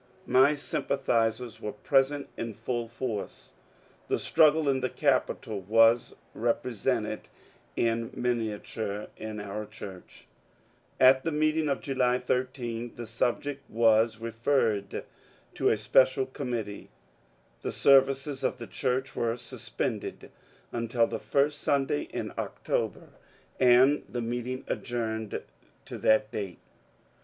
[0.25, 3.51] My sympathizers were present in full force.
[4.07, 7.29] The struggle in the Capitol was represented
[7.75, 10.25] in minia ture in our church.
[10.99, 15.03] At the meeting of July 13 the subject was referred
[15.53, 16.89] to a special committee.
[17.61, 20.31] The services of the church were suspended
[20.71, 23.09] until the first Sunday in October,
[23.59, 25.43] and the meeting adjourned
[25.85, 26.57] to that date.